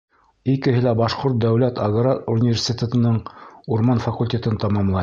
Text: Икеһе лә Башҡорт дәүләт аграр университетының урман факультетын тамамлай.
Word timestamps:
Икеһе 0.53 0.79
лә 0.85 0.93
Башҡорт 1.01 1.37
дәүләт 1.45 1.83
аграр 1.89 2.25
университетының 2.35 3.21
урман 3.79 4.07
факультетын 4.09 4.63
тамамлай. 4.67 4.99